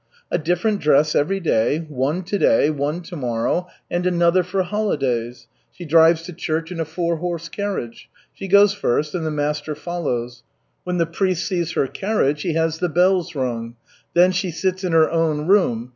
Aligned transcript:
"A 0.31 0.39
different 0.39 0.79
dress 0.81 1.13
every 1.13 1.39
day, 1.39 1.85
one 1.87 2.23
to 2.23 2.39
day, 2.39 2.71
one 2.71 3.01
to 3.01 3.15
morrow, 3.15 3.67
and 3.91 4.07
another 4.07 4.41
for 4.41 4.63
holidays. 4.63 5.45
She 5.69 5.85
drives 5.85 6.23
to 6.23 6.33
church 6.33 6.71
in 6.71 6.79
a 6.79 6.85
four 6.85 7.17
horse 7.17 7.49
carriage. 7.49 8.09
She 8.33 8.47
goes 8.47 8.73
first, 8.73 9.13
and 9.13 9.27
the 9.27 9.29
master 9.29 9.75
follows. 9.75 10.41
When 10.85 10.97
the 10.97 11.05
priest 11.05 11.45
sees 11.47 11.73
her 11.73 11.85
carriage, 11.85 12.41
he 12.41 12.55
has 12.55 12.79
the 12.79 12.89
bells 12.89 13.35
rung. 13.35 13.75
Then 14.15 14.31
she 14.31 14.49
sits 14.49 14.83
in 14.83 14.91
her 14.91 15.07
own 15.11 15.45
room. 15.45 15.89